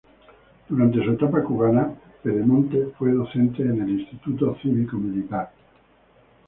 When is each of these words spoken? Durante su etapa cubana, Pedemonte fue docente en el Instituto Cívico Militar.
Durante 0.67 1.05
su 1.05 1.11
etapa 1.11 1.43
cubana, 1.43 1.93
Pedemonte 2.23 2.87
fue 2.97 3.11
docente 3.11 3.61
en 3.61 3.83
el 3.83 3.99
Instituto 3.99 4.57
Cívico 4.59 4.97
Militar. 4.97 5.51